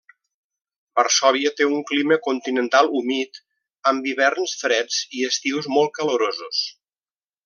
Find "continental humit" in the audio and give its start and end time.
2.29-3.39